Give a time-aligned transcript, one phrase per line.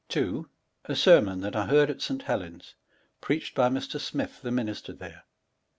[0.85, 2.23] A Sermon that I heard at St.
[2.23, 2.73] Helen's,
[3.21, 3.99] preached by Mr.
[3.99, 5.25] Smil the minister there.